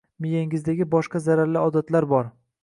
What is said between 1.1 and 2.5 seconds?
zararli odatlar bor